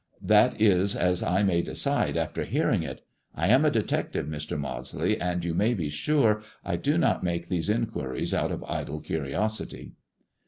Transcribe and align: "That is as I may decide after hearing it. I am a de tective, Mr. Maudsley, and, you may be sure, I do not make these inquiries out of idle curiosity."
"That 0.35 0.59
is 0.59 0.95
as 0.95 1.21
I 1.21 1.43
may 1.43 1.61
decide 1.61 2.17
after 2.17 2.43
hearing 2.43 2.81
it. 2.81 3.05
I 3.35 3.49
am 3.49 3.63
a 3.63 3.69
de 3.69 3.83
tective, 3.83 4.27
Mr. 4.27 4.57
Maudsley, 4.59 5.21
and, 5.21 5.45
you 5.45 5.53
may 5.53 5.75
be 5.75 5.89
sure, 5.89 6.41
I 6.65 6.75
do 6.75 6.97
not 6.97 7.21
make 7.23 7.49
these 7.49 7.69
inquiries 7.69 8.33
out 8.33 8.51
of 8.51 8.65
idle 8.67 8.99
curiosity." 8.99 9.93